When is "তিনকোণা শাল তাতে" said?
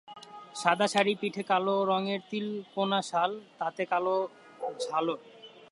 2.31-3.83